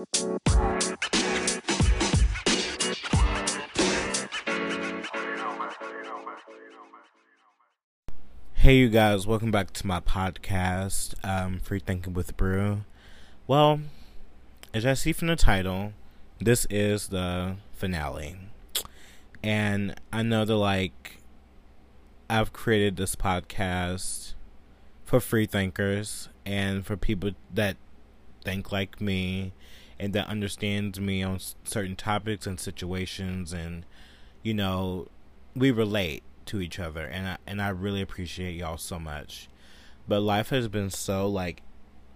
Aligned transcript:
Hey, 0.00 0.06
you 8.76 8.88
guys, 8.88 9.26
welcome 9.26 9.50
back 9.50 9.72
to 9.74 9.86
my 9.86 10.00
podcast, 10.00 11.14
um, 11.22 11.58
Free 11.58 11.80
Thinking 11.80 12.14
with 12.14 12.34
Brew. 12.38 12.84
Well, 13.46 13.80
as 14.72 14.86
I 14.86 14.94
see 14.94 15.12
from 15.12 15.28
the 15.28 15.36
title, 15.36 15.92
this 16.38 16.66
is 16.70 17.08
the 17.08 17.56
finale. 17.74 18.36
And 19.42 20.00
I 20.10 20.22
know 20.22 20.46
that, 20.46 20.56
like, 20.56 21.18
I've 22.30 22.54
created 22.54 22.96
this 22.96 23.16
podcast 23.16 24.32
for 25.04 25.20
free 25.20 25.44
thinkers 25.44 26.30
and 26.46 26.86
for 26.86 26.96
people 26.96 27.32
that 27.52 27.76
think 28.42 28.72
like 28.72 28.98
me 28.98 29.52
and 30.00 30.14
that 30.14 30.26
understands 30.28 30.98
me 30.98 31.22
on 31.22 31.38
certain 31.62 31.94
topics 31.94 32.46
and 32.46 32.58
situations 32.58 33.52
and 33.52 33.84
you 34.42 34.54
know 34.54 35.06
we 35.54 35.70
relate 35.70 36.22
to 36.46 36.60
each 36.60 36.78
other 36.80 37.04
and 37.04 37.28
I, 37.28 37.36
and 37.46 37.60
I 37.60 37.68
really 37.68 38.00
appreciate 38.00 38.56
y'all 38.56 38.78
so 38.78 38.98
much. 38.98 39.48
But 40.08 40.20
life 40.20 40.48
has 40.48 40.66
been 40.66 40.90
so 40.90 41.28
like 41.28 41.62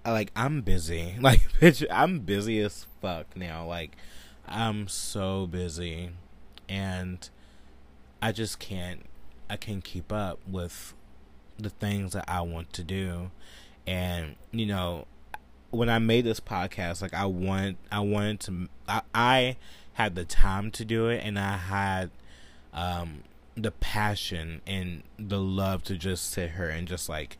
like 0.04 0.32
I'm 0.34 0.62
busy. 0.62 1.14
Like 1.20 1.40
bitch, 1.60 1.84
I'm 1.90 2.20
busy 2.20 2.58
as 2.60 2.86
fuck 3.00 3.36
now. 3.36 3.66
Like 3.66 3.96
I'm 4.48 4.88
so 4.88 5.46
busy 5.46 6.10
and 6.68 7.28
I 8.22 8.32
just 8.32 8.58
can't 8.58 9.02
I 9.50 9.56
can't 9.56 9.84
keep 9.84 10.10
up 10.10 10.40
with 10.48 10.94
the 11.58 11.70
things 11.70 12.14
that 12.14 12.24
I 12.26 12.40
want 12.40 12.72
to 12.72 12.82
do. 12.82 13.30
And 13.86 14.36
you 14.50 14.64
know, 14.64 15.06
when 15.74 15.88
I 15.88 15.98
made 15.98 16.24
this 16.24 16.40
podcast, 16.40 17.02
like 17.02 17.14
I 17.14 17.26
want 17.26 17.76
I 17.90 18.00
wanted 18.00 18.40
to 18.40 18.68
I, 18.88 19.02
I 19.14 19.56
had 19.94 20.14
the 20.14 20.24
time 20.24 20.70
to 20.72 20.84
do 20.84 21.08
it 21.08 21.22
and 21.24 21.38
I 21.38 21.56
had 21.56 22.10
um 22.72 23.22
the 23.56 23.70
passion 23.70 24.60
and 24.66 25.02
the 25.18 25.38
love 25.40 25.84
to 25.84 25.96
just 25.96 26.30
sit 26.30 26.52
here 26.52 26.68
and 26.68 26.88
just 26.88 27.08
like 27.08 27.38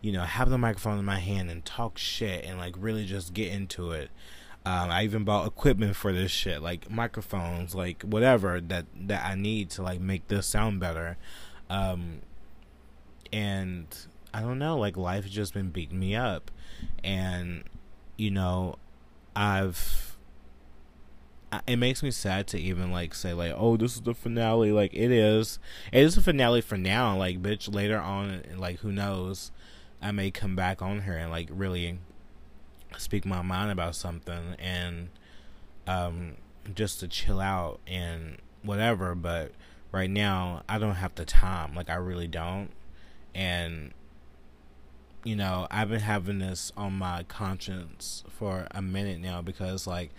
you 0.00 0.10
know 0.12 0.22
have 0.22 0.48
the 0.48 0.58
microphone 0.58 0.98
in 0.98 1.04
my 1.04 1.18
hand 1.18 1.50
and 1.50 1.64
talk 1.64 1.98
shit 1.98 2.44
and 2.44 2.58
like 2.58 2.74
really 2.78 3.04
just 3.04 3.34
get 3.34 3.52
into 3.52 3.92
it. 3.92 4.10
Um, 4.66 4.90
i 4.90 5.04
even 5.04 5.24
bought 5.24 5.46
equipment 5.46 5.96
for 5.96 6.12
this 6.12 6.30
shit 6.30 6.60
like 6.60 6.90
microphones 6.90 7.74
like 7.74 8.02
whatever 8.02 8.60
that 8.60 8.84
that 8.94 9.24
i 9.24 9.34
need 9.34 9.70
to 9.70 9.82
like 9.82 10.00
make 10.00 10.28
this 10.28 10.46
sound 10.46 10.80
better. 10.80 11.16
Um, 11.70 12.20
and 13.32 13.86
i 14.32 14.40
don't 14.40 14.58
know 14.58 14.78
like 14.78 14.96
life 14.96 15.24
has 15.24 15.32
just 15.32 15.54
been 15.54 15.70
beating 15.70 15.98
me 15.98 16.14
up. 16.16 16.50
And 17.02 17.64
you 18.16 18.30
know 18.30 18.76
i've 19.36 20.10
it 21.66 21.76
makes 21.76 22.02
me 22.02 22.10
sad 22.10 22.46
to 22.48 22.58
even 22.58 22.92
like 22.92 23.14
say 23.14 23.32
like 23.32 23.52
oh 23.56 23.76
this 23.76 23.96
is 23.96 24.02
the 24.02 24.14
finale. 24.14 24.72
Like 24.72 24.94
it 24.94 25.10
is. 25.10 25.58
It 25.92 26.02
is 26.02 26.16
a 26.16 26.22
finale 26.22 26.60
for 26.60 26.76
now. 26.76 27.16
Like 27.16 27.42
bitch 27.42 27.72
later 27.72 27.98
on 27.98 28.42
like 28.56 28.80
who 28.80 28.92
knows? 28.92 29.50
I 30.02 30.12
may 30.12 30.30
come 30.30 30.56
back 30.56 30.80
on 30.80 31.00
her 31.00 31.16
and 31.16 31.30
like 31.30 31.48
really 31.50 31.98
speak 32.96 33.24
my 33.24 33.42
mind 33.42 33.70
about 33.70 33.94
something 33.94 34.56
and 34.58 35.08
um 35.86 36.36
just 36.74 37.00
to 37.00 37.08
chill 37.08 37.40
out 37.40 37.80
and 37.86 38.38
whatever. 38.62 39.14
But 39.14 39.52
right 39.92 40.10
now 40.10 40.62
i 40.68 40.78
don't 40.78 40.96
have 40.96 41.14
the 41.16 41.24
time. 41.24 41.74
Like 41.74 41.90
i 41.90 41.96
really 41.96 42.28
don't. 42.28 42.70
And 43.34 43.92
you 45.24 45.36
know 45.36 45.66
i've 45.70 45.90
been 45.90 46.00
having 46.00 46.38
this 46.38 46.72
on 46.76 46.92
my 46.92 47.22
conscience 47.24 48.24
for 48.28 48.66
a 48.70 48.80
minute 48.80 49.20
now 49.20 49.42
because 49.42 49.86
like 49.86 50.10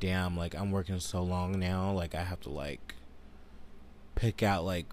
damn, 0.00 0.36
like 0.36 0.54
I'm 0.54 0.72
working 0.72 0.98
so 0.98 1.22
long 1.22 1.60
now, 1.60 1.92
like 1.92 2.14
I 2.14 2.22
have 2.22 2.40
to 2.40 2.50
like 2.50 2.96
pick 4.16 4.42
out 4.42 4.64
like 4.64 4.86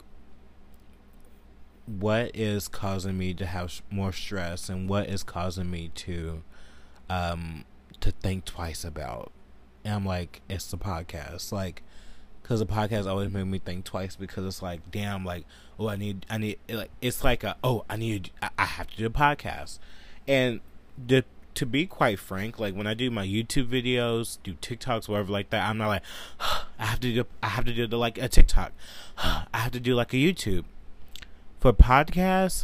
what 1.85 2.31
is 2.35 2.67
causing 2.67 3.17
me 3.17 3.33
to 3.33 3.45
have 3.45 3.81
more 3.89 4.11
stress 4.11 4.69
and 4.69 4.89
what 4.89 5.07
is 5.07 5.23
causing 5.23 5.71
me 5.71 5.89
to 5.95 6.43
um 7.09 7.63
to 8.01 8.11
think 8.11 8.45
twice 8.45 8.83
about. 8.83 9.31
And 9.83 9.95
I'm 9.95 10.05
like, 10.05 10.41
it's 10.49 10.69
the 10.69 10.77
podcast, 10.77 11.53
like, 11.53 11.81
because 12.47 12.61
the 12.61 12.65
podcast 12.65 13.05
always 13.05 13.29
made 13.29 13.43
me 13.43 13.59
think 13.59 13.83
twice 13.83 14.15
because 14.15 14.45
it's 14.45 14.61
like, 14.61 14.79
damn, 14.89 15.25
like, 15.25 15.43
oh, 15.77 15.89
I 15.89 15.97
need, 15.97 16.25
I 16.29 16.37
need, 16.37 16.57
like, 16.69 16.91
it's 17.01 17.21
like 17.21 17.43
a, 17.43 17.57
oh, 17.61 17.83
I 17.89 17.97
need, 17.97 18.31
I 18.57 18.63
have 18.63 18.87
to 18.87 18.95
do 18.95 19.05
a 19.05 19.09
podcast, 19.09 19.79
and 20.25 20.61
the 20.97 21.25
to 21.55 21.65
be 21.65 21.85
quite 21.87 22.19
frank, 22.19 22.57
like 22.57 22.73
when 22.73 22.87
I 22.87 22.93
do 22.93 23.11
my 23.11 23.25
YouTube 23.25 23.67
videos, 23.67 24.37
do 24.43 24.53
TikToks, 24.53 25.09
whatever 25.09 25.31
like 25.31 25.49
that, 25.49 25.67
I'm 25.67 25.77
not 25.77 25.87
like 25.87 26.03
I 26.79 26.85
have 26.85 26.99
to 27.01 27.13
do 27.13 27.25
I 27.43 27.47
have 27.47 27.65
to 27.65 27.73
do 27.73 27.85
the, 27.85 27.97
like 27.97 28.17
a 28.17 28.29
TikTok. 28.29 28.71
I 29.17 29.47
have 29.53 29.71
to 29.71 29.79
do 29.79 29.95
like 29.95 30.13
a 30.13 30.17
YouTube. 30.17 30.65
For 31.59 31.73
podcasts, 31.73 32.63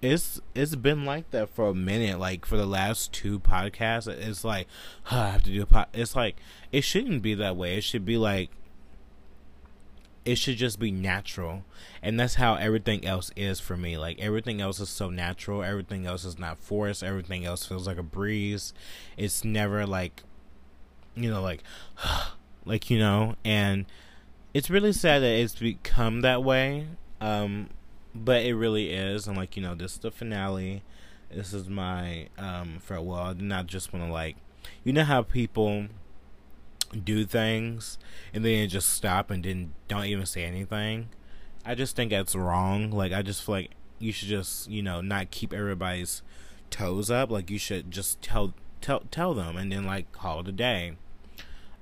it's 0.00 0.40
it's 0.54 0.76
been 0.76 1.04
like 1.04 1.30
that 1.32 1.50
for 1.50 1.70
a 1.70 1.74
minute. 1.74 2.20
Like 2.20 2.46
for 2.46 2.56
the 2.56 2.66
last 2.66 3.12
two 3.12 3.40
podcasts, 3.40 4.06
it's 4.06 4.44
like 4.44 4.68
I 5.10 5.30
have 5.30 5.42
to 5.42 5.50
do 5.50 5.62
a 5.62 5.66
pod. 5.66 5.88
It's 5.92 6.14
like 6.14 6.36
it 6.70 6.82
shouldn't 6.82 7.20
be 7.20 7.34
that 7.34 7.56
way. 7.56 7.78
It 7.78 7.82
should 7.82 8.04
be 8.04 8.16
like 8.16 8.50
it 10.28 10.36
should 10.36 10.58
just 10.58 10.78
be 10.78 10.90
natural. 10.90 11.64
And 12.02 12.20
that's 12.20 12.34
how 12.34 12.56
everything 12.56 13.06
else 13.06 13.30
is 13.34 13.60
for 13.60 13.78
me. 13.78 13.96
Like 13.96 14.20
everything 14.20 14.60
else 14.60 14.78
is 14.78 14.90
so 14.90 15.08
natural. 15.08 15.62
Everything 15.62 16.04
else 16.04 16.26
is 16.26 16.38
not 16.38 16.58
forced. 16.58 17.02
Everything 17.02 17.46
else 17.46 17.64
feels 17.64 17.86
like 17.86 17.96
a 17.96 18.02
breeze. 18.02 18.74
It's 19.16 19.42
never 19.42 19.86
like 19.86 20.22
you 21.14 21.30
know 21.30 21.40
like 21.40 21.62
like 22.66 22.90
you 22.90 22.98
know? 22.98 23.36
And 23.42 23.86
it's 24.52 24.68
really 24.68 24.92
sad 24.92 25.20
that 25.20 25.32
it's 25.32 25.54
become 25.54 26.20
that 26.20 26.44
way. 26.44 26.88
Um 27.22 27.70
but 28.14 28.42
it 28.42 28.54
really 28.54 28.90
is. 28.90 29.26
And 29.26 29.34
like 29.34 29.56
you 29.56 29.62
know 29.62 29.74
this 29.74 29.94
is 29.94 30.00
the 30.00 30.10
finale. 30.10 30.82
This 31.34 31.54
is 31.54 31.70
my 31.70 32.28
um 32.36 32.80
farewell. 32.82 33.22
I 33.22 33.32
did 33.32 33.44
not 33.44 33.66
just 33.66 33.94
want 33.94 34.04
to 34.04 34.12
like 34.12 34.36
you 34.84 34.92
know 34.92 35.04
how 35.04 35.22
people 35.22 35.86
do 37.04 37.24
things 37.24 37.98
and 38.32 38.44
then 38.44 38.68
just 38.68 38.88
stop 38.90 39.30
and 39.30 39.44
then 39.44 39.72
don't 39.88 40.06
even 40.06 40.26
say 40.26 40.44
anything. 40.44 41.08
I 41.64 41.74
just 41.74 41.96
think 41.96 42.10
that's 42.10 42.34
wrong. 42.34 42.90
Like 42.90 43.12
I 43.12 43.22
just 43.22 43.42
feel 43.44 43.56
like 43.56 43.70
you 43.98 44.12
should 44.12 44.28
just, 44.28 44.70
you 44.70 44.82
know, 44.82 45.00
not 45.00 45.30
keep 45.30 45.52
everybody's 45.52 46.22
toes 46.70 47.10
up. 47.10 47.30
Like 47.30 47.50
you 47.50 47.58
should 47.58 47.90
just 47.90 48.22
tell 48.22 48.54
tell 48.80 49.00
tell 49.10 49.34
them 49.34 49.56
and 49.56 49.70
then 49.72 49.84
like 49.84 50.12
call 50.12 50.40
it 50.40 50.48
a 50.48 50.52
day. 50.52 50.96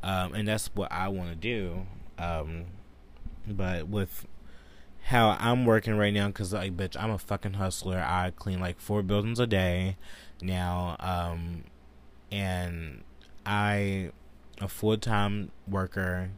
Um, 0.03 0.35
and 0.35 0.49
that's 0.49 0.71
what 0.75 0.91
I 0.93 1.09
want 1.09 1.31
to 1.31 1.37
do. 1.37 1.87
Um, 2.19 2.67
but 3.47 3.89
with 3.89 4.27
how 5.05 5.37
I'm 5.39 5.65
working 5.65 5.97
right 5.97 6.13
now, 6.13 6.29
because 6.29 6.53
like, 6.53 6.77
bitch, 6.77 6.97
I'm 6.99 7.11
a 7.11 7.19
fucking 7.19 7.55
hustler. 7.55 7.99
I 7.99 8.33
clean 8.35 8.61
like 8.61 8.81
four 8.81 9.03
buildings 9.03 9.39
a 9.39 9.47
day 9.47 9.97
now. 10.41 10.97
Um, 11.01 11.65
and 12.31 13.03
I 13.45 14.11
a 14.61 14.69
full 14.69 14.97
time 14.97 15.51
worker. 15.69 16.31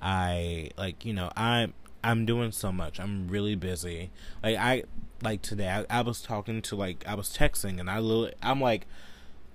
I 0.00 0.70
like 0.76 1.04
you 1.04 1.12
know 1.12 1.30
I 1.36 1.72
I'm 2.02 2.26
doing 2.26 2.52
so 2.52 2.70
much. 2.70 3.00
I'm 3.00 3.28
really 3.28 3.54
busy. 3.54 4.10
Like 4.42 4.56
I 4.56 4.84
like 5.22 5.42
today 5.42 5.70
I, 5.70 5.98
I 5.98 6.02
was 6.02 6.20
talking 6.20 6.60
to 6.62 6.76
like 6.76 7.04
I 7.06 7.14
was 7.14 7.30
texting 7.30 7.80
and 7.80 7.90
I 7.90 7.98
literally 7.98 8.34
I'm 8.42 8.60
like 8.60 8.86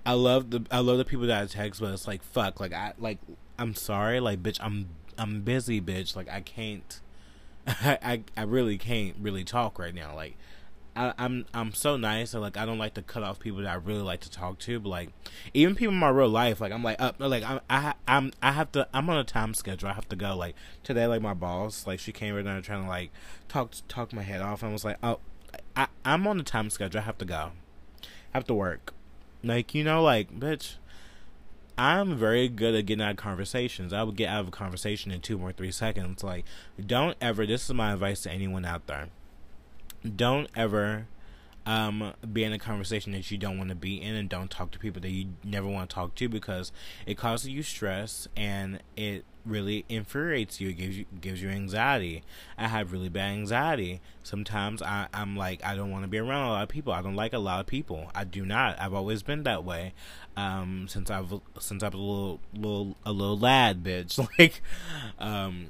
I 0.04 0.14
love 0.14 0.50
the 0.50 0.64
I 0.70 0.80
love 0.80 0.98
the 0.98 1.04
people 1.04 1.26
that 1.26 1.42
I 1.42 1.46
text, 1.46 1.80
but 1.80 1.92
it's 1.92 2.06
like 2.06 2.22
fuck. 2.22 2.58
Like 2.60 2.72
I 2.72 2.94
like 2.98 3.18
I'm 3.58 3.74
sorry. 3.74 4.20
Like 4.20 4.42
bitch, 4.42 4.58
I'm 4.60 4.88
I'm 5.18 5.42
busy, 5.42 5.80
bitch. 5.80 6.16
Like 6.16 6.28
I 6.28 6.40
can't. 6.40 7.00
I 7.66 7.98
I, 8.02 8.22
I 8.36 8.42
really 8.42 8.78
can't 8.78 9.16
really 9.20 9.44
talk 9.44 9.78
right 9.78 9.94
now. 9.94 10.14
Like 10.14 10.36
I, 10.96 11.14
I'm 11.18 11.46
I'm 11.54 11.72
so 11.72 11.96
nice 11.96 12.34
and 12.34 12.42
like 12.42 12.56
I 12.56 12.66
don't 12.66 12.78
like 12.78 12.94
to 12.94 13.02
cut 13.02 13.22
off 13.22 13.38
people 13.38 13.60
that 13.60 13.68
I 13.70 13.74
really 13.74 14.02
like 14.02 14.20
to 14.20 14.30
talk 14.30 14.58
to, 14.60 14.80
but 14.80 14.88
like 14.88 15.10
even 15.54 15.74
people 15.74 15.94
in 15.94 16.00
my 16.00 16.08
real 16.08 16.28
life, 16.28 16.60
like 16.60 16.72
I'm 16.72 16.82
like 16.82 17.00
up, 17.00 17.16
like 17.18 17.44
I'm 17.44 17.60
I 17.70 17.94
I'm 18.08 18.32
I 18.42 18.52
have 18.52 18.72
to 18.72 18.88
I'm 18.92 19.08
on 19.08 19.16
a 19.16 19.24
time 19.24 19.54
schedule. 19.54 19.88
I 19.88 19.92
have 19.92 20.08
to 20.08 20.16
go. 20.16 20.36
Like 20.36 20.56
today, 20.82 21.06
like 21.06 21.22
my 21.22 21.34
boss, 21.34 21.86
like 21.86 22.00
she 22.00 22.12
came 22.12 22.34
right 22.34 22.44
down 22.44 22.60
trying 22.62 22.82
to 22.82 22.88
like 22.88 23.12
talk 23.48 23.72
talk 23.88 24.12
my 24.12 24.22
head 24.22 24.40
off, 24.40 24.62
and 24.62 24.72
was 24.72 24.84
like, 24.84 24.96
oh, 25.02 25.20
I 25.76 25.86
I'm 26.04 26.26
on 26.26 26.40
a 26.40 26.44
time 26.44 26.70
schedule. 26.70 27.00
I 27.00 27.04
have 27.04 27.18
to 27.18 27.24
go. 27.24 27.52
I 28.02 28.06
have 28.32 28.46
to 28.46 28.54
work. 28.54 28.92
Like 29.44 29.74
you 29.74 29.84
know, 29.84 30.02
like 30.02 30.38
bitch. 30.38 30.76
I'm 31.78 32.14
very 32.14 32.48
good 32.48 32.74
at 32.74 32.84
getting 32.84 33.02
out 33.02 33.12
of 33.12 33.16
conversations. 33.16 33.94
I 33.94 34.02
would 34.02 34.16
get 34.16 34.28
out 34.28 34.40
of 34.42 34.48
a 34.48 34.50
conversation 34.50 35.10
in 35.10 35.22
two 35.22 35.40
or 35.40 35.50
three 35.50 35.70
seconds. 35.70 36.22
Like, 36.22 36.44
don't 36.84 37.16
ever. 37.22 37.46
This 37.46 37.64
is 37.64 37.72
my 37.72 37.94
advice 37.94 38.20
to 38.22 38.30
anyone 38.30 38.66
out 38.66 38.86
there 38.86 39.08
don't 40.04 40.48
ever 40.56 41.06
um, 41.66 42.14
be 42.32 42.42
in 42.44 42.52
a 42.52 42.58
conversation 42.58 43.12
that 43.12 43.30
you 43.30 43.38
don't 43.38 43.58
want 43.58 43.68
to 43.70 43.76
be 43.76 44.00
in 44.00 44.14
and 44.14 44.28
don't 44.28 44.50
talk 44.50 44.70
to 44.72 44.78
people 44.78 45.00
that 45.02 45.10
you 45.10 45.28
never 45.44 45.68
want 45.68 45.90
to 45.90 45.94
talk 45.94 46.14
to 46.16 46.28
because 46.28 46.72
it 47.06 47.16
causes 47.16 47.48
you 47.48 47.62
stress 47.62 48.26
and 48.36 48.80
it 48.96 49.24
really 49.44 49.84
infuriates 49.88 50.60
you. 50.60 50.70
It 50.70 50.74
gives 50.74 50.98
you 50.98 51.04
gives 51.20 51.42
you 51.42 51.48
anxiety. 51.48 52.22
I 52.58 52.68
have 52.68 52.92
really 52.92 53.08
bad 53.08 53.32
anxiety. 53.32 54.00
Sometimes 54.22 54.82
I, 54.82 55.08
I'm 55.12 55.36
like 55.36 55.64
I 55.64 55.74
don't 55.74 55.90
want 55.90 56.04
to 56.04 56.08
be 56.08 56.18
around 56.18 56.48
a 56.48 56.50
lot 56.50 56.62
of 56.62 56.68
people. 56.68 56.92
I 56.92 57.02
don't 57.02 57.16
like 57.16 57.32
a 57.32 57.38
lot 57.38 57.60
of 57.60 57.66
people. 57.66 58.10
I 58.14 58.24
do 58.24 58.44
not. 58.44 58.80
I've 58.80 58.94
always 58.94 59.22
been 59.22 59.42
that 59.44 59.64
way. 59.64 59.92
Um, 60.36 60.86
since 60.88 61.10
I've 61.10 61.32
since 61.58 61.82
I 61.82 61.88
was 61.88 61.94
a 61.94 61.98
little 61.98 62.40
little 62.54 62.96
a 63.04 63.12
little 63.12 63.38
lad, 63.38 63.82
bitch. 63.82 64.18
Like, 64.38 64.62
um, 65.18 65.66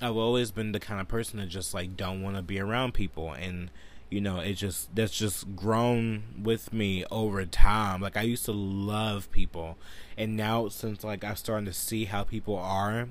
I've 0.00 0.16
always 0.16 0.50
been 0.50 0.72
the 0.72 0.80
kind 0.80 1.00
of 1.00 1.08
person 1.08 1.38
that 1.38 1.48
just 1.48 1.74
like 1.74 1.96
don't 1.96 2.22
want 2.22 2.36
to 2.36 2.42
be 2.42 2.58
around 2.58 2.94
people 2.94 3.32
and 3.32 3.70
you 4.08 4.20
know 4.20 4.38
it 4.38 4.54
just 4.54 4.94
that's 4.94 5.16
just 5.16 5.54
grown 5.54 6.22
with 6.42 6.72
me 6.72 7.04
over 7.10 7.44
time. 7.44 8.00
Like 8.00 8.16
i 8.16 8.22
used 8.22 8.44
to 8.46 8.52
love 8.52 9.30
people 9.30 9.76
and 10.16 10.36
now 10.36 10.68
since 10.68 11.04
like 11.04 11.22
i'm 11.22 11.36
starting 11.36 11.66
to 11.66 11.72
see 11.72 12.06
how 12.06 12.24
people 12.24 12.56
are 12.56 13.08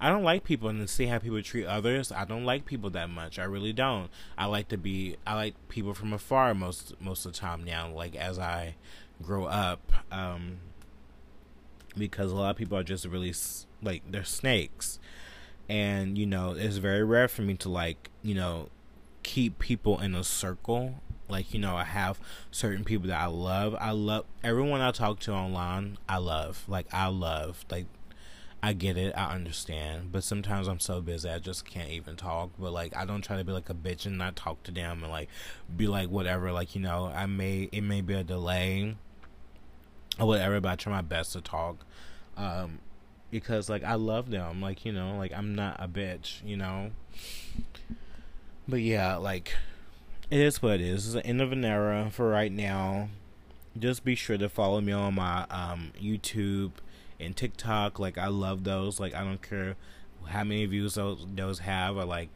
i 0.00 0.08
don't 0.08 0.22
like 0.22 0.44
people 0.44 0.68
and 0.68 0.88
see 0.88 1.06
how 1.06 1.18
people 1.18 1.42
treat 1.42 1.66
others. 1.66 2.10
I 2.12 2.24
don't 2.24 2.44
like 2.44 2.64
people 2.64 2.90
that 2.90 3.10
much. 3.10 3.38
I 3.38 3.44
really 3.44 3.72
don't. 3.72 4.08
I 4.38 4.46
like 4.46 4.68
to 4.68 4.78
be 4.78 5.16
i 5.26 5.34
like 5.34 5.54
people 5.68 5.94
from 5.94 6.12
afar 6.12 6.54
most 6.54 6.94
most 7.00 7.26
of 7.26 7.32
the 7.32 7.38
time 7.38 7.64
now 7.64 7.90
like 7.90 8.14
as 8.16 8.38
i 8.38 8.76
grow 9.22 9.44
up 9.44 9.92
um 10.10 10.58
because 11.98 12.30
a 12.30 12.36
lot 12.36 12.50
of 12.50 12.56
people 12.56 12.78
are 12.78 12.84
just 12.84 13.04
really 13.04 13.34
like 13.82 14.02
they're 14.08 14.24
snakes 14.24 14.98
and 15.70 16.18
you 16.18 16.26
know 16.26 16.50
it's 16.50 16.78
very 16.78 17.04
rare 17.04 17.28
for 17.28 17.42
me 17.42 17.54
to 17.54 17.68
like 17.68 18.10
you 18.22 18.34
know 18.34 18.68
keep 19.22 19.58
people 19.58 20.00
in 20.00 20.14
a 20.14 20.24
circle. 20.24 21.00
Like, 21.28 21.54
you 21.54 21.60
know, 21.60 21.76
I 21.76 21.84
have 21.84 22.18
certain 22.50 22.82
people 22.82 23.06
that 23.06 23.20
I 23.20 23.26
love. 23.26 23.76
I 23.78 23.92
love 23.92 24.24
everyone 24.42 24.80
I 24.80 24.90
talk 24.90 25.20
to 25.20 25.32
online. 25.32 25.96
I 26.08 26.16
love. 26.16 26.64
Like, 26.66 26.86
I 26.92 27.06
love. 27.06 27.64
Like, 27.70 27.86
I 28.60 28.72
get 28.72 28.96
it. 28.96 29.14
I 29.16 29.32
understand. 29.32 30.10
But 30.10 30.24
sometimes 30.24 30.66
I'm 30.66 30.80
so 30.80 31.00
busy, 31.00 31.28
I 31.28 31.38
just 31.38 31.64
can't 31.64 31.90
even 31.90 32.16
talk. 32.16 32.50
But, 32.58 32.72
like, 32.72 32.96
I 32.96 33.04
don't 33.04 33.22
try 33.22 33.36
to 33.36 33.44
be 33.44 33.52
like 33.52 33.70
a 33.70 33.74
bitch 33.74 34.06
and 34.06 34.18
not 34.18 34.34
talk 34.34 34.64
to 34.64 34.72
them 34.72 35.04
and, 35.04 35.12
like, 35.12 35.28
be 35.76 35.86
like, 35.86 36.08
whatever. 36.08 36.50
Like, 36.50 36.74
you 36.74 36.80
know, 36.80 37.12
I 37.14 37.26
may, 37.26 37.68
it 37.70 37.82
may 37.82 38.00
be 38.00 38.14
a 38.14 38.24
delay 38.24 38.96
or 40.18 40.26
whatever, 40.26 40.60
but 40.60 40.72
I 40.72 40.74
try 40.74 40.92
my 40.92 41.02
best 41.02 41.34
to 41.34 41.40
talk. 41.40 41.86
Um, 42.36 42.80
because, 43.30 43.68
like, 43.68 43.84
I 43.84 43.94
love 43.94 44.30
them. 44.30 44.60
Like, 44.60 44.84
you 44.84 44.92
know, 44.92 45.16
like, 45.16 45.32
I'm 45.32 45.54
not 45.54 45.76
a 45.78 45.88
bitch, 45.88 46.44
you 46.44 46.56
know? 46.56 46.90
But 48.70 48.82
yeah, 48.82 49.16
like 49.16 49.56
it 50.30 50.38
is 50.38 50.62
what 50.62 50.74
it 50.74 50.80
is. 50.82 51.06
It's 51.06 51.14
the 51.14 51.26
end 51.26 51.40
of 51.40 51.50
an 51.50 51.64
era 51.64 52.08
for 52.12 52.28
right 52.28 52.52
now. 52.52 53.08
Just 53.76 54.04
be 54.04 54.14
sure 54.14 54.38
to 54.38 54.48
follow 54.48 54.80
me 54.80 54.92
on 54.92 55.14
my 55.14 55.44
um, 55.50 55.90
YouTube 56.00 56.72
and 57.18 57.36
TikTok. 57.36 57.98
Like 57.98 58.16
I 58.16 58.28
love 58.28 58.62
those. 58.62 59.00
Like 59.00 59.12
I 59.12 59.24
don't 59.24 59.42
care 59.42 59.74
how 60.26 60.44
many 60.44 60.66
views 60.66 60.94
those 60.94 61.26
those 61.34 61.60
have, 61.60 61.96
or 61.96 62.04
like 62.04 62.28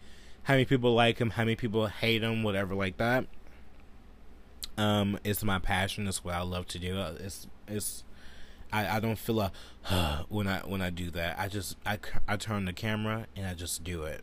how 0.44 0.54
many 0.54 0.64
people 0.64 0.92
like 0.92 1.18
them, 1.18 1.30
how 1.30 1.44
many 1.44 1.54
people 1.54 1.86
hate 1.86 2.18
them, 2.18 2.42
whatever 2.42 2.74
like 2.74 2.96
that. 2.96 3.26
Um, 4.76 5.20
it's 5.22 5.44
my 5.44 5.60
passion. 5.60 6.08
It's 6.08 6.24
what 6.24 6.34
I 6.34 6.42
love 6.42 6.66
to 6.68 6.80
do. 6.80 6.98
It's 7.20 7.46
it's 7.68 8.02
I, 8.74 8.96
I 8.96 9.00
don't 9.00 9.18
feel 9.18 9.40
a 9.40 9.52
when 10.28 10.48
I 10.48 10.60
when 10.60 10.82
I 10.82 10.90
do 10.90 11.10
that. 11.12 11.38
I 11.38 11.48
just 11.48 11.76
I 11.86 11.98
I 12.26 12.36
turn 12.36 12.64
the 12.64 12.72
camera 12.72 13.26
and 13.36 13.46
I 13.46 13.54
just 13.54 13.84
do 13.84 14.02
it 14.02 14.22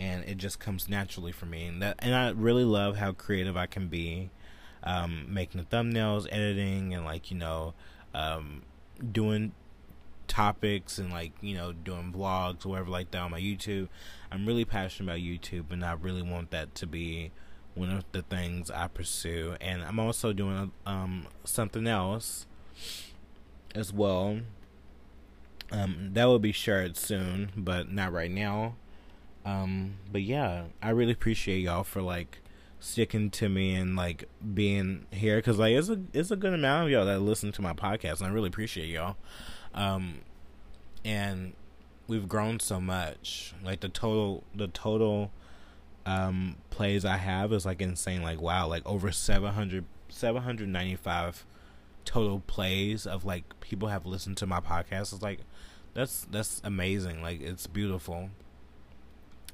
and 0.00 0.24
it 0.24 0.38
just 0.38 0.58
comes 0.58 0.88
naturally 0.88 1.30
for 1.30 1.44
me. 1.44 1.66
And 1.66 1.82
that, 1.82 1.96
and 1.98 2.14
I 2.14 2.30
really 2.30 2.64
love 2.64 2.96
how 2.96 3.12
creative 3.12 3.56
I 3.56 3.66
can 3.66 3.88
be, 3.88 4.30
um, 4.82 5.26
making 5.28 5.60
the 5.60 5.76
thumbnails, 5.76 6.26
editing, 6.32 6.94
and 6.94 7.04
like 7.04 7.30
you 7.30 7.36
know, 7.36 7.74
um, 8.14 8.62
doing 9.12 9.52
topics 10.26 10.98
and 10.98 11.10
like 11.10 11.32
you 11.40 11.56
know 11.56 11.72
doing 11.72 12.14
vlogs 12.16 12.64
or 12.64 12.70
whatever 12.70 12.88
like 12.88 13.10
that 13.10 13.20
on 13.20 13.30
my 13.30 13.40
YouTube. 13.40 13.88
I'm 14.32 14.46
really 14.46 14.64
passionate 14.64 15.10
about 15.10 15.20
YouTube, 15.20 15.70
and 15.70 15.84
I 15.84 15.92
really 15.92 16.22
want 16.22 16.50
that 16.50 16.74
to 16.76 16.86
be 16.86 17.30
one 17.74 17.90
of 17.90 18.04
the 18.12 18.22
things 18.22 18.70
I 18.70 18.88
pursue. 18.88 19.56
And 19.60 19.82
I'm 19.82 20.00
also 20.00 20.32
doing 20.32 20.72
um, 20.86 21.26
something 21.44 21.86
else 21.86 22.46
as 23.74 23.92
well. 23.92 24.40
Um, 25.72 26.10
that 26.14 26.24
will 26.24 26.38
be 26.38 26.52
shared 26.52 26.96
soon, 26.96 27.52
but 27.56 27.90
not 27.90 28.12
right 28.12 28.30
now. 28.30 28.74
Um, 29.44 29.94
but 30.10 30.22
yeah, 30.22 30.64
I 30.82 30.90
really 30.90 31.12
appreciate 31.12 31.60
y'all 31.60 31.84
for 31.84 32.02
like 32.02 32.38
sticking 32.80 33.30
to 33.30 33.48
me 33.48 33.74
and 33.74 33.94
like 33.94 34.24
being 34.54 35.06
here 35.10 35.36
because 35.36 35.58
like 35.58 35.74
it's 35.74 35.90
a 35.90 36.00
it's 36.14 36.30
a 36.30 36.36
good 36.36 36.54
amount 36.54 36.86
of 36.86 36.90
y'all 36.90 37.04
that 37.04 37.20
listen 37.20 37.52
to 37.52 37.60
my 37.60 37.74
podcast 37.74 38.18
and 38.18 38.26
I 38.26 38.30
really 38.30 38.48
appreciate 38.48 38.88
y'all. 38.88 39.16
Um, 39.74 40.20
and 41.04 41.52
we've 42.08 42.28
grown 42.28 42.60
so 42.60 42.80
much. 42.80 43.54
Like 43.64 43.80
the 43.80 43.88
total 43.88 44.44
the 44.54 44.68
total 44.68 45.30
um 46.04 46.56
plays 46.70 47.04
I 47.04 47.16
have 47.16 47.52
is 47.52 47.64
like 47.64 47.80
insane. 47.80 48.22
Like 48.22 48.40
wow, 48.40 48.66
like 48.66 48.84
over 48.84 49.12
700 49.12 49.84
795 50.08 51.46
total 52.04 52.40
plays 52.46 53.06
of 53.06 53.24
like 53.24 53.60
people 53.60 53.88
have 53.88 54.06
listened 54.06 54.36
to 54.38 54.46
my 54.46 54.60
podcast. 54.60 55.12
It's 55.12 55.22
like 55.22 55.40
that's 55.94 56.26
that's 56.30 56.60
amazing. 56.64 57.22
Like 57.22 57.40
it's 57.40 57.66
beautiful 57.66 58.30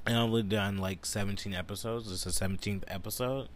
and 0.07 0.15
I've 0.15 0.23
only 0.23 0.43
done 0.43 0.77
like 0.77 1.05
17 1.05 1.53
episodes. 1.53 2.09
Is 2.09 2.23
the 2.23 2.29
17th 2.31 2.83
episode. 2.87 3.49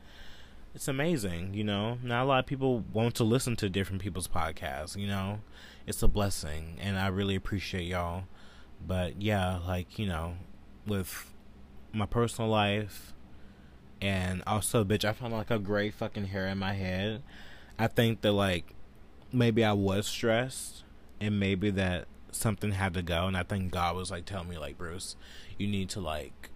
It's 0.75 0.87
amazing, 0.87 1.53
you 1.53 1.63
know. 1.63 1.97
Not 2.03 2.23
a 2.23 2.25
lot 2.25 2.39
of 2.39 2.45
people 2.45 2.83
want 2.93 3.15
to 3.15 3.23
listen 3.23 3.55
to 3.57 3.69
different 3.69 4.01
people's 4.01 4.27
podcasts, 4.27 4.97
you 4.97 5.07
know. 5.07 5.39
It's 5.87 6.03
a 6.03 6.07
blessing, 6.07 6.77
and 6.79 6.99
I 6.99 7.07
really 7.07 7.35
appreciate 7.35 7.85
y'all. 7.85 8.23
But 8.85 9.21
yeah, 9.21 9.59
like 9.65 9.97
you 9.97 10.05
know, 10.05 10.35
with 10.85 11.31
my 11.93 12.05
personal 12.05 12.49
life, 12.49 13.13
and 14.01 14.43
also, 14.45 14.83
bitch, 14.83 15.05
I 15.05 15.13
found 15.13 15.33
like 15.33 15.51
a 15.51 15.59
gray 15.59 15.89
fucking 15.89 16.27
hair 16.27 16.47
in 16.47 16.57
my 16.57 16.73
head. 16.73 17.23
I 17.79 17.87
think 17.87 18.21
that 18.21 18.33
like 18.33 18.73
maybe 19.31 19.63
I 19.63 19.73
was 19.73 20.07
stressed, 20.07 20.83
and 21.19 21.39
maybe 21.39 21.69
that 21.71 22.07
something 22.31 22.71
had 22.71 22.93
to 22.93 23.01
go, 23.01 23.27
and 23.27 23.37
I 23.37 23.43
think 23.43 23.71
God 23.71 23.95
was 23.95 24.11
like 24.11 24.25
telling 24.25 24.49
me 24.49 24.57
like 24.57 24.77
Bruce, 24.77 25.15
you 25.57 25.67
need 25.67 25.89
to 25.89 25.99
like 25.99 26.49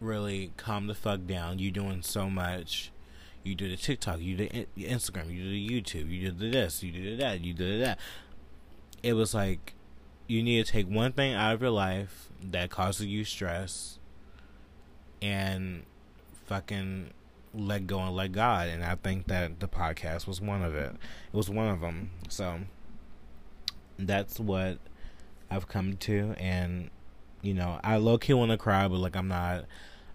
really 0.00 0.52
calm 0.56 0.86
the 0.86 0.94
fuck 0.94 1.26
down. 1.26 1.58
You're 1.58 1.72
doing 1.72 2.02
so 2.02 2.28
much. 2.28 2.90
You 3.42 3.54
do 3.54 3.68
the 3.68 3.76
TikTok, 3.76 4.20
you 4.20 4.36
do 4.36 4.48
the 4.48 4.66
Instagram, 4.76 5.32
you 5.32 5.44
do 5.44 5.50
the 5.50 5.68
YouTube, 5.68 6.10
you 6.10 6.30
do 6.30 6.32
the 6.32 6.50
this, 6.50 6.82
you 6.82 6.90
do 6.90 7.10
the 7.10 7.16
that, 7.22 7.42
you 7.42 7.54
do 7.54 7.72
the 7.72 7.84
that. 7.84 7.98
It 9.04 9.12
was 9.12 9.34
like 9.34 9.74
you 10.26 10.42
need 10.42 10.66
to 10.66 10.72
take 10.72 10.88
one 10.88 11.12
thing 11.12 11.34
out 11.34 11.54
of 11.54 11.62
your 11.62 11.70
life 11.70 12.28
that 12.42 12.70
causes 12.70 13.06
you 13.06 13.24
stress 13.24 14.00
and 15.22 15.84
fucking 16.46 17.10
let 17.56 17.86
go 17.86 18.00
and 18.00 18.14
let 18.14 18.32
God. 18.32 18.68
And 18.68 18.84
I 18.84 18.94
think 18.96 19.26
that 19.28 19.60
the 19.60 19.68
podcast 19.68 20.26
was 20.26 20.40
one 20.40 20.62
of 20.62 20.74
it. 20.74 20.92
It 20.92 21.36
was 21.36 21.50
one 21.50 21.68
of 21.68 21.80
them. 21.80 22.10
So 22.28 22.60
that's 23.98 24.38
what 24.38 24.78
I've 25.50 25.68
come 25.68 25.96
to. 25.98 26.34
And 26.38 26.90
you 27.42 27.54
know, 27.54 27.80
I 27.84 27.96
low 27.96 28.18
key 28.18 28.34
want 28.34 28.50
to 28.50 28.58
cry, 28.58 28.88
but 28.88 28.98
like 28.98 29.16
I'm 29.16 29.28
not. 29.28 29.64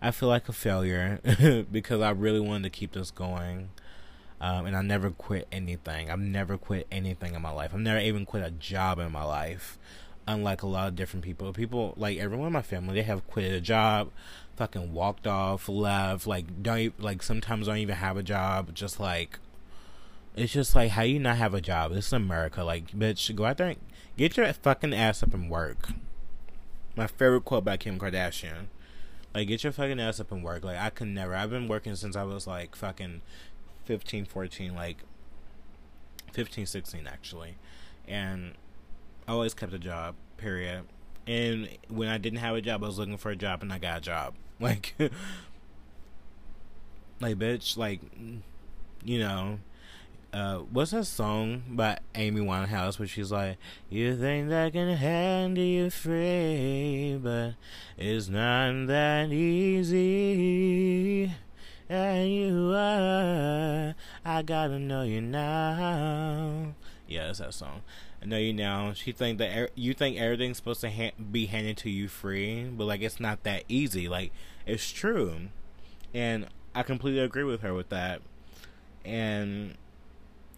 I 0.01 0.11
feel 0.11 0.29
like 0.29 0.49
a 0.49 0.53
failure 0.53 1.19
because 1.71 2.01
I 2.01 2.09
really 2.09 2.39
wanted 2.39 2.63
to 2.63 2.69
keep 2.71 2.93
this 2.93 3.11
going. 3.11 3.69
Um, 4.39 4.65
and 4.65 4.75
I 4.75 4.81
never 4.81 5.11
quit 5.11 5.47
anything. 5.51 6.09
I've 6.09 6.19
never 6.19 6.57
quit 6.57 6.87
anything 6.91 7.35
in 7.35 7.41
my 7.43 7.51
life. 7.51 7.71
I've 7.75 7.79
never 7.79 7.99
even 7.99 8.25
quit 8.25 8.43
a 8.43 8.49
job 8.49 8.97
in 8.97 9.11
my 9.11 9.23
life. 9.23 9.77
Unlike 10.27 10.61
a 10.61 10.67
lot 10.67 10.87
of 10.87 10.95
different 10.95 11.25
people, 11.25 11.51
people 11.51 11.93
like 11.97 12.17
everyone 12.17 12.47
in 12.47 12.53
my 12.53 12.61
family, 12.61 12.95
they 12.95 13.01
have 13.03 13.27
quit 13.27 13.51
a 13.51 13.59
job, 13.59 14.11
fucking 14.55 14.93
walked 14.93 15.27
off, 15.27 15.67
left. 15.67 16.27
Like 16.27 16.63
don't 16.63 16.99
like 17.01 17.23
sometimes 17.23 17.67
don't 17.67 17.77
even 17.77 17.95
have 17.95 18.17
a 18.17 18.23
job. 18.23 18.73
Just 18.73 18.99
like 18.99 19.39
it's 20.35 20.53
just 20.53 20.75
like 20.75 20.91
how 20.91 21.01
you 21.01 21.19
not 21.19 21.37
have 21.37 21.53
a 21.53 21.61
job. 21.61 21.93
This 21.93 22.07
is 22.07 22.13
America. 22.13 22.63
Like 22.63 22.91
bitch, 22.91 23.35
go 23.35 23.45
out 23.45 23.57
there, 23.57 23.69
and 23.69 23.79
get 24.17 24.37
your 24.37 24.51
fucking 24.53 24.93
ass 24.93 25.23
up 25.23 25.33
and 25.33 25.49
work 25.49 25.89
my 26.95 27.07
favorite 27.07 27.45
quote 27.45 27.65
by 27.65 27.77
Kim 27.77 27.97
Kardashian. 27.97 28.67
Like, 29.33 29.47
get 29.47 29.63
your 29.63 29.71
fucking 29.71 29.99
ass 29.99 30.19
up 30.19 30.31
and 30.31 30.43
work. 30.43 30.63
Like, 30.63 30.77
I 30.77 30.89
can 30.89 31.13
never. 31.13 31.35
I've 31.35 31.49
been 31.49 31.67
working 31.67 31.95
since 31.95 32.15
I 32.15 32.23
was 32.23 32.47
like 32.47 32.75
fucking 32.75 33.21
15, 33.85 34.25
14, 34.25 34.75
like 34.75 34.97
15, 36.33 36.65
16 36.65 37.07
actually. 37.07 37.55
And 38.07 38.53
I 39.31 39.33
always 39.33 39.53
kept 39.53 39.71
a 39.71 39.79
job, 39.79 40.15
period. 40.35 40.83
And 41.25 41.69
when 41.87 42.09
I 42.09 42.17
didn't 42.17 42.39
have 42.39 42.53
a 42.53 42.61
job, 42.61 42.83
I 42.83 42.87
was 42.87 42.99
looking 42.99 43.15
for 43.15 43.31
a 43.31 43.35
job 43.37 43.61
and 43.61 43.71
I 43.71 43.77
got 43.77 43.99
a 43.99 44.01
job. 44.01 44.33
Like, 44.59 44.93
like, 47.19 47.39
bitch, 47.39 47.77
like, 47.77 47.99
you 49.03 49.19
know, 49.19 49.57
uh, 50.33 50.57
what's 50.57 50.91
that 50.91 51.05
song 51.05 51.63
by 51.69 51.97
Amy 52.13 52.41
Winehouse 52.41 52.99
where 52.99 53.07
she's 53.07 53.31
like, 53.31 53.57
"You 53.89 54.15
think 54.15 54.49
that 54.49 54.73
can 54.73 54.95
handle 54.95 55.63
you 55.63 55.89
free, 55.89 57.19
but 57.23 57.53
it's 57.97 58.27
not 58.27 58.85
that 58.85 59.31
easy." 59.31 61.33
and 61.89 62.31
you 62.31 62.71
are. 62.75 63.95
I 64.23 64.41
gotta 64.43 64.77
know 64.77 65.01
you 65.01 65.21
now. 65.21 66.75
Yeah, 67.07 67.27
that's 67.27 67.39
that 67.39 67.55
song. 67.55 67.81
I 68.21 68.25
know 68.25 68.37
you 68.37 68.53
now. 68.53 68.93
She 68.93 69.11
think 69.11 69.39
that 69.39 69.57
er- 69.57 69.69
you 69.75 69.93
think 69.93 70.17
everything's 70.17 70.57
supposed 70.57 70.81
to 70.81 70.91
ha- 70.91 71.11
be 71.31 71.47
handed 71.47 71.77
to 71.77 71.89
you 71.89 72.07
free, 72.07 72.65
but 72.65 72.85
like 72.85 73.01
it's 73.01 73.19
not 73.19 73.43
that 73.43 73.63
easy. 73.67 74.07
Like 74.07 74.31
it's 74.65 74.91
true, 74.91 75.49
and 76.13 76.47
I 76.75 76.83
completely 76.83 77.21
agree 77.21 77.43
with 77.43 77.61
her 77.61 77.73
with 77.73 77.89
that. 77.89 78.21
And 79.03 79.75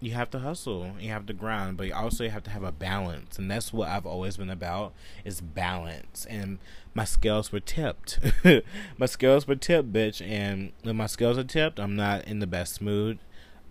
you 0.02 0.12
have 0.12 0.30
to 0.32 0.40
hustle, 0.40 0.92
you 1.00 1.10
have 1.10 1.26
to 1.28 1.34
grind, 1.34 1.78
but 1.78 1.88
you 1.88 1.94
also 1.94 2.28
have 2.28 2.44
to 2.44 2.50
have 2.50 2.64
a 2.64 2.74
balance, 2.74 3.40
and 3.40 3.50
that's 3.50 3.72
what 3.72 3.88
I've 3.88 4.06
always 4.06 4.36
been 4.36 4.50
about 4.50 4.94
is 5.24 5.40
balance. 5.40 6.26
And 6.30 6.60
my 6.94 7.06
scales 7.06 7.54
were 7.54 7.62
tipped. 7.62 8.20
my 8.98 9.06
scales 9.06 9.48
were 9.48 9.56
tipped, 9.56 9.94
bitch. 9.94 10.26
And 10.26 10.74
when 10.84 10.98
my 10.98 11.08
scales 11.08 11.38
are 11.38 11.44
tipped, 11.46 11.80
I'm 11.80 11.96
not 11.96 12.26
in 12.28 12.40
the 12.40 12.48
best 12.48 12.82
mood. 12.82 13.20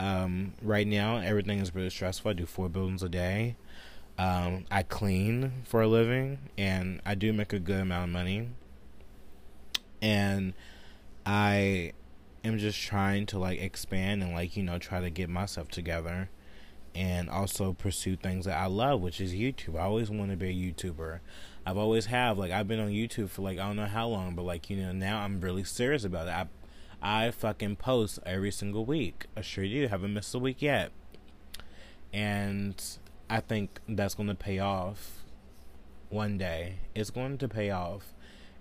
Um, 0.00 0.54
right 0.62 0.87
now, 0.87 1.18
everything 1.18 1.58
is 1.58 1.75
really 1.75 1.90
stressful. 1.90 2.30
I 2.30 2.34
do 2.34 2.46
four 2.46 2.70
buildings 2.70 3.02
a 3.02 3.11
day. 3.11 3.56
Um, 4.19 4.66
I 4.71 4.83
clean 4.83 5.52
for 5.64 5.83
a 5.83 5.88
living, 5.88 6.38
and 6.59 7.00
I 7.04 7.14
do 7.14 7.33
make 7.33 7.52
a 7.52 7.59
good 7.59 7.81
amount 7.81 8.04
of 8.04 8.11
money. 8.11 8.50
And 10.00 10.54
I 11.25 11.92
am 12.45 12.59
just 12.59 12.81
trying 12.81 13.26
to 13.26 13.38
like 13.38 13.61
expand 13.61 14.23
and 14.23 14.33
like 14.33 14.57
you 14.57 14.62
know 14.62 14.78
try 14.78 15.00
to 15.00 15.11
get 15.11 15.28
myself 15.28 15.69
together, 15.69 16.28
and 16.95 17.31
also 17.31 17.73
pursue 17.73 18.16
things 18.16 18.45
that 18.45 18.59
I 18.59 18.66
love, 18.66 19.00
which 19.00 19.21
is 19.21 19.33
YouTube. 19.33 19.76
I 19.76 19.85
always 19.85 20.11
want 20.11 20.31
to 20.31 20.37
be 20.37 20.49
a 20.49 20.73
YouTuber. 20.73 21.21
I've 21.64 21.78
always 21.78 22.07
have 22.07 22.38
like 22.38 22.50
I've 22.50 22.69
been 22.69 22.81
on 22.81 22.88
YouTube 22.88 23.31
for 23.31 23.42
like 23.42 23.59
I 23.59 23.66
don't 23.66 23.76
know 23.76 23.87
how 23.87 24.09
long, 24.09 24.35
but 24.35 24.42
like 24.42 24.69
you 24.69 24.76
know 24.76 24.92
now 24.92 25.21
I'm 25.21 25.40
really 25.40 25.64
serious 25.64 26.04
about 26.04 26.28
it. 26.28 26.33
I 26.35 26.47
I 27.02 27.31
fucking 27.31 27.76
post 27.76 28.19
every 28.25 28.52
single 28.52 28.85
week. 28.85 29.26
I 29.37 29.40
sure 29.40 29.64
do. 29.64 29.88
Haven't 29.88 30.14
missed 30.14 30.35
a 30.35 30.38
week 30.38 30.62
yet. 30.62 30.92
And 32.12 32.81
I 33.29 33.41
think 33.41 33.81
that's 33.88 34.14
going 34.14 34.29
to 34.29 34.35
pay 34.35 34.59
off 34.59 35.23
one 36.12 36.38
day. 36.38 36.76
It's 36.95 37.11
going 37.11 37.38
to 37.38 37.49
pay 37.49 37.71
off. 37.71 38.12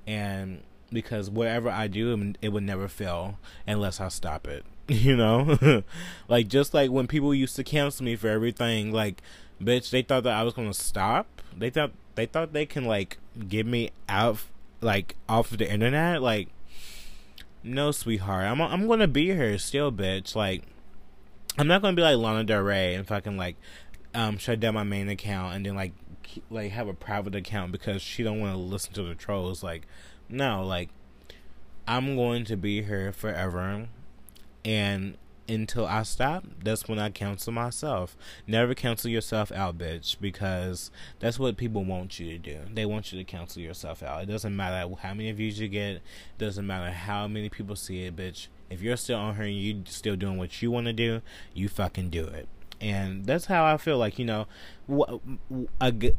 And 0.08 0.64
because 0.92 1.30
whatever 1.30 1.70
I 1.70 1.88
do, 1.88 2.34
it 2.42 2.50
would 2.50 2.64
never 2.64 2.88
fail 2.88 3.38
unless 3.68 4.00
I 4.00 4.08
stop 4.08 4.48
it. 4.48 4.66
You 4.88 5.16
know? 5.16 5.84
like, 6.28 6.50
just 6.50 6.74
like 6.74 6.92
when 6.92 7.08
people 7.08 7.34
used 7.34 7.56
to 7.56 7.64
cancel 7.64 8.04
me 8.04 8.18
for 8.18 8.28
everything, 8.28 8.92
like, 8.92 9.22
bitch, 9.62 9.90
they 9.90 10.02
thought 10.02 10.24
that 10.24 10.34
I 10.34 10.44
was 10.44 10.54
going 10.54 10.70
to 10.70 10.78
stop. 10.78 11.42
They 11.58 11.70
thought, 11.70 11.92
they 12.16 12.26
thought 12.26 12.52
they 12.52 12.66
can, 12.66 12.84
like, 12.84 13.18
get 13.48 13.66
me 13.66 13.92
out, 14.10 14.40
like, 14.82 15.16
off 15.30 15.54
of 15.54 15.60
the 15.60 15.72
internet. 15.72 16.22
Like, 16.22 16.50
no, 17.64 17.92
sweetheart. 17.92 18.46
I'm, 18.46 18.62
I'm 18.62 18.88
going 18.88 19.00
to 19.00 19.08
be 19.08 19.28
here 19.28 19.58
still, 19.60 19.94
bitch. 19.94 20.36
Like, 20.36 20.64
I'm 21.58 21.68
not 21.68 21.82
going 21.82 21.96
to 21.96 22.00
be 22.00 22.04
like 22.04 22.18
Lana 22.18 22.44
Del 22.44 22.60
Rey 22.62 22.96
and 22.96 23.08
fucking, 23.08 23.38
like, 23.38 23.56
um, 24.14 24.38
shut 24.38 24.60
down 24.60 24.74
my 24.74 24.84
main 24.84 25.10
account 25.10 25.56
and 25.56 25.66
then 25.66 25.76
like 25.76 25.94
like 26.50 26.72
have 26.72 26.88
a 26.88 26.94
private 26.94 27.36
account 27.36 27.72
because 27.72 28.02
she 28.02 28.24
don't 28.24 28.40
want 28.40 28.54
to 28.54 28.58
listen 28.58 28.94
to 28.94 29.04
the 29.04 29.16
trolls. 29.16 29.64
Like, 29.64 29.88
no, 30.30 30.66
like 30.66 30.90
I'm 31.88 32.16
going 32.16 32.46
to 32.46 32.58
be 32.58 32.84
here 32.84 33.12
forever, 33.12 33.88
and 34.64 35.18
until 35.50 35.86
I 35.86 36.04
stop, 36.04 36.46
that's 36.64 36.88
when 36.88 37.00
I 37.00 37.10
counsel 37.10 37.52
myself. 37.52 38.16
Never 38.48 38.74
cancel 38.74 39.10
yourself 39.10 39.52
out, 39.52 39.78
bitch, 39.78 40.16
because 40.22 40.92
that's 41.20 41.40
what 41.40 41.58
people 41.58 41.84
want 41.84 42.20
you 42.20 42.30
to 42.30 42.38
do. 42.38 42.60
They 42.74 42.86
want 42.86 43.12
you 43.12 43.18
to 43.18 43.26
cancel 43.26 43.62
yourself 43.62 44.02
out. 44.02 44.24
It 44.24 44.28
doesn't 44.28 44.56
matter 44.56 44.90
how 45.02 45.14
many 45.14 45.32
views 45.34 45.60
you 45.60 45.68
get. 45.68 45.96
It 45.96 46.02
doesn't 46.38 46.66
matter 46.66 46.92
how 46.92 47.28
many 47.28 47.50
people 47.50 47.76
see 47.76 48.04
it, 48.04 48.16
bitch. 48.16 48.48
If 48.70 48.82
you're 48.82 48.96
still 48.96 49.20
on 49.20 49.36
here 49.36 49.44
and 49.44 49.56
you 49.56 49.84
still 49.88 50.16
doing 50.16 50.38
what 50.38 50.62
you 50.62 50.72
want 50.72 50.86
to 50.88 50.94
do, 50.94 51.22
you 51.54 51.68
fucking 51.68 52.10
do 52.10 52.26
it 52.26 52.48
and 52.82 53.26
that's 53.26 53.46
how 53.46 53.64
I 53.64 53.78
feel 53.78 53.98
like 53.98 54.18
you 54.20 54.26
know, 54.26 54.48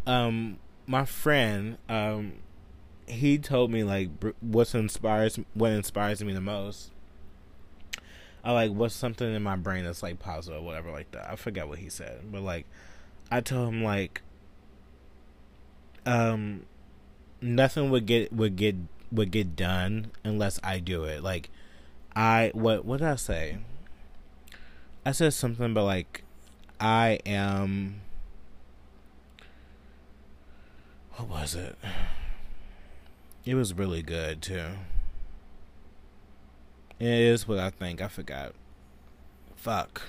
um, 0.06 0.58
my 0.86 1.04
friend, 1.04 1.76
um, 1.88 2.34
he 3.06 3.36
told 3.38 3.70
me 3.70 3.82
like 3.82 4.10
what 4.40 4.74
inspires 4.74 5.38
what 5.54 5.72
inspires 5.72 6.22
me 6.22 6.32
the 6.32 6.40
most. 6.40 6.92
I 8.44 8.52
like 8.52 8.70
what's 8.72 8.94
something 8.94 9.32
in 9.34 9.42
my 9.42 9.56
brain 9.56 9.84
that's 9.84 10.02
like 10.02 10.18
positive, 10.18 10.62
whatever, 10.62 10.90
like 10.90 11.10
that. 11.12 11.30
I 11.30 11.36
forget 11.36 11.68
what 11.68 11.78
he 11.78 11.88
said, 11.88 12.20
but 12.30 12.42
like, 12.42 12.66
I 13.30 13.40
told 13.40 13.68
him 13.68 13.82
like, 13.82 14.22
um, 16.06 16.64
nothing 17.40 17.90
would 17.90 18.06
get 18.06 18.32
would 18.32 18.56
get 18.56 18.76
would 19.10 19.30
get 19.30 19.56
done 19.56 20.12
unless 20.24 20.60
I 20.62 20.78
do 20.78 21.04
it. 21.04 21.22
Like, 21.22 21.50
I 22.14 22.52
what 22.54 22.84
what 22.84 22.98
did 22.98 23.08
I 23.08 23.16
say? 23.16 23.58
I 25.04 25.10
said 25.10 25.34
something 25.34 25.66
about 25.66 25.84
like 25.84 26.24
I 26.82 27.20
am. 27.24 28.00
What 31.12 31.28
was 31.28 31.54
it? 31.54 31.76
It 33.44 33.54
was 33.54 33.72
really 33.72 34.02
good 34.02 34.42
too. 34.42 34.70
It 36.98 37.06
is 37.06 37.46
what 37.46 37.60
I 37.60 37.70
think. 37.70 38.02
I 38.02 38.08
forgot. 38.08 38.54
Fuck. 39.54 40.02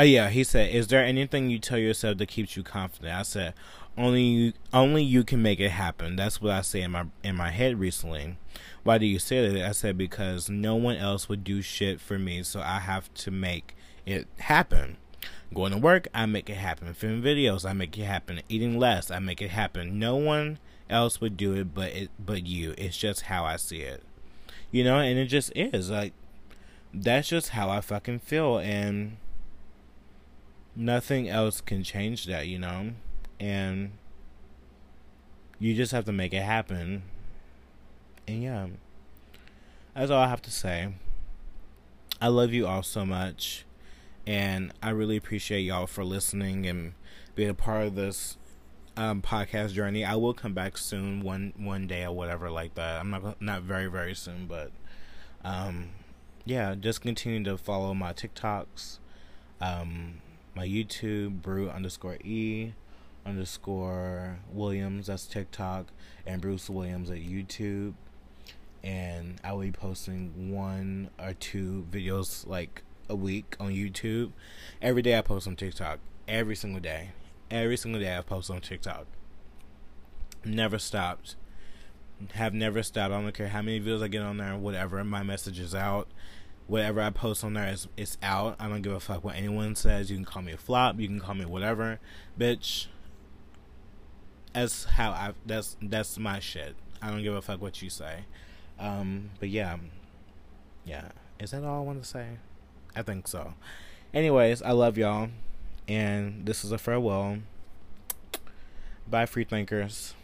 Oh 0.00 0.02
yeah, 0.02 0.30
he 0.30 0.44
said, 0.44 0.74
"Is 0.74 0.88
there 0.88 1.04
anything 1.04 1.50
you 1.50 1.58
tell 1.58 1.76
yourself 1.76 2.16
that 2.16 2.28
keeps 2.28 2.56
you 2.56 2.62
confident?" 2.62 3.14
I 3.14 3.20
said, 3.20 3.52
"Only 3.98 4.22
you, 4.22 4.52
only 4.72 5.02
you 5.02 5.24
can 5.24 5.42
make 5.42 5.60
it 5.60 5.72
happen." 5.72 6.16
That's 6.16 6.40
what 6.40 6.52
I 6.52 6.62
say 6.62 6.80
in 6.80 6.92
my 6.92 7.04
in 7.22 7.36
my 7.36 7.50
head 7.50 7.78
recently. 7.78 8.38
Why 8.82 8.96
do 8.96 9.04
you 9.04 9.18
say 9.18 9.46
that? 9.46 9.62
I 9.62 9.72
said 9.72 9.98
because 9.98 10.48
no 10.48 10.74
one 10.74 10.96
else 10.96 11.28
would 11.28 11.44
do 11.44 11.60
shit 11.60 12.00
for 12.00 12.18
me, 12.18 12.42
so 12.44 12.62
I 12.62 12.78
have 12.78 13.12
to 13.12 13.30
make 13.30 13.76
it 14.06 14.26
happen. 14.38 14.96
Going 15.52 15.72
to 15.72 15.78
work, 15.78 16.08
I 16.14 16.24
make 16.24 16.48
it 16.48 16.54
happen. 16.54 16.94
Filming 16.94 17.22
videos, 17.22 17.68
I 17.68 17.74
make 17.74 17.98
it 17.98 18.04
happen. 18.04 18.40
Eating 18.48 18.78
less, 18.78 19.10
I 19.10 19.18
make 19.18 19.42
it 19.42 19.50
happen. 19.50 19.98
No 19.98 20.16
one 20.16 20.60
else 20.88 21.20
would 21.20 21.36
do 21.36 21.52
it, 21.52 21.74
but 21.74 21.92
it, 21.92 22.10
but 22.18 22.46
you. 22.46 22.74
It's 22.78 22.96
just 22.96 23.22
how 23.22 23.44
I 23.44 23.56
see 23.56 23.82
it, 23.82 24.02
you 24.70 24.82
know. 24.82 24.98
And 24.98 25.18
it 25.18 25.26
just 25.26 25.52
is 25.54 25.90
like 25.90 26.14
that's 26.94 27.28
just 27.28 27.50
how 27.50 27.68
I 27.68 27.82
fucking 27.82 28.20
feel, 28.20 28.56
and 28.56 29.18
nothing 30.74 31.28
else 31.28 31.60
can 31.60 31.82
change 31.82 32.26
that, 32.26 32.46
you 32.46 32.58
know. 32.58 32.92
And 33.38 33.92
you 35.58 35.74
just 35.74 35.92
have 35.92 36.04
to 36.06 36.12
make 36.12 36.32
it 36.32 36.42
happen 36.42 37.02
and 38.30 38.42
yeah, 38.42 38.66
that's 39.94 40.10
all 40.10 40.22
I 40.22 40.28
have 40.28 40.42
to 40.42 40.50
say. 40.50 40.94
I 42.20 42.28
love 42.28 42.52
you 42.52 42.66
all 42.66 42.82
so 42.82 43.04
much, 43.04 43.64
and 44.26 44.72
I 44.82 44.90
really 44.90 45.16
appreciate 45.16 45.62
y'all 45.62 45.86
for 45.86 46.04
listening 46.04 46.66
and 46.66 46.94
being 47.34 47.48
a 47.48 47.54
part 47.54 47.86
of 47.86 47.94
this 47.94 48.36
um, 48.96 49.22
podcast 49.22 49.72
journey. 49.72 50.04
I 50.04 50.14
will 50.16 50.34
come 50.34 50.54
back 50.54 50.76
soon, 50.78 51.22
one 51.22 51.52
one 51.56 51.86
day 51.86 52.04
or 52.04 52.12
whatever 52.12 52.50
like 52.50 52.74
that. 52.74 53.00
I'm 53.00 53.10
not 53.10 53.40
not 53.40 53.62
very 53.62 53.86
very 53.86 54.14
soon, 54.14 54.46
but 54.46 54.70
um, 55.44 55.90
yeah, 56.44 56.74
just 56.74 57.00
continue 57.00 57.42
to 57.44 57.56
follow 57.56 57.94
my 57.94 58.12
TikToks, 58.12 58.98
um, 59.60 60.20
my 60.54 60.66
YouTube, 60.66 61.42
Brew 61.42 61.70
underscore 61.70 62.16
E 62.24 62.74
underscore 63.24 64.38
Williams. 64.52 65.06
That's 65.08 65.26
TikTok, 65.26 65.86
and 66.26 66.40
Bruce 66.40 66.70
Williams 66.70 67.10
at 67.10 67.18
YouTube 67.18 67.94
and 68.82 69.40
I 69.44 69.52
will 69.52 69.60
be 69.60 69.72
posting 69.72 70.52
one 70.52 71.10
or 71.18 71.34
two 71.34 71.86
videos 71.90 72.46
like 72.46 72.82
a 73.08 73.14
week 73.14 73.56
on 73.60 73.72
YouTube. 73.72 74.32
Every 74.80 75.02
day 75.02 75.18
I 75.18 75.22
post 75.22 75.46
on 75.46 75.56
TikTok. 75.56 75.98
Every 76.26 76.56
single 76.56 76.80
day. 76.80 77.10
Every 77.50 77.76
single 77.76 78.00
day 78.00 78.16
I 78.16 78.22
post 78.22 78.50
on 78.50 78.60
TikTok. 78.60 79.06
Never 80.44 80.78
stopped. 80.78 81.36
Have 82.34 82.54
never 82.54 82.82
stopped. 82.82 83.12
I 83.12 83.20
don't 83.20 83.34
care 83.34 83.48
how 83.48 83.62
many 83.62 83.80
videos 83.80 84.02
I 84.02 84.08
get 84.08 84.22
on 84.22 84.38
there, 84.38 84.56
whatever. 84.56 85.02
My 85.04 85.22
message 85.22 85.58
is 85.58 85.74
out. 85.74 86.08
Whatever 86.70 87.00
I 87.00 87.10
post 87.10 87.42
on 87.42 87.54
there 87.54 87.66
is 87.66 87.88
it's 87.96 88.16
out. 88.22 88.54
I 88.60 88.68
don't 88.68 88.82
give 88.82 88.92
a 88.92 89.00
fuck 89.00 89.24
what 89.24 89.34
anyone 89.34 89.74
says. 89.74 90.08
You 90.08 90.16
can 90.16 90.24
call 90.24 90.42
me 90.42 90.52
a 90.52 90.56
flop. 90.56 91.00
You 91.00 91.08
can 91.08 91.18
call 91.18 91.34
me 91.34 91.44
whatever, 91.44 91.98
bitch. 92.38 92.86
That's 94.52 94.84
how 94.84 95.10
I. 95.10 95.32
That's 95.44 95.76
that's 95.82 96.16
my 96.16 96.38
shit. 96.38 96.76
I 97.02 97.10
don't 97.10 97.24
give 97.24 97.34
a 97.34 97.42
fuck 97.42 97.60
what 97.60 97.82
you 97.82 97.90
say. 97.90 98.20
Um, 98.78 99.30
but 99.40 99.48
yeah, 99.48 99.78
yeah. 100.84 101.08
Is 101.40 101.50
that 101.50 101.64
all 101.64 101.80
I 101.80 101.82
want 101.84 102.04
to 102.04 102.08
say? 102.08 102.38
I 102.94 103.02
think 103.02 103.26
so. 103.26 103.54
Anyways, 104.14 104.62
I 104.62 104.70
love 104.70 104.96
y'all, 104.96 105.30
and 105.88 106.46
this 106.46 106.64
is 106.64 106.70
a 106.70 106.78
farewell. 106.78 107.38
Bye, 109.08 109.26
free 109.26 109.42
thinkers. 109.42 110.14